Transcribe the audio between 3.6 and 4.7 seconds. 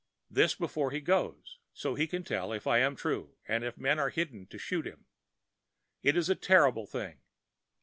if men are hidden to